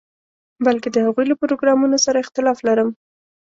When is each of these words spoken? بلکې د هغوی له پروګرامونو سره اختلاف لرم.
بلکې 0.65 0.89
د 0.91 0.97
هغوی 1.05 1.25
له 1.29 1.35
پروګرامونو 1.41 1.97
سره 2.05 2.21
اختلاف 2.25 2.57
لرم. 2.67 2.89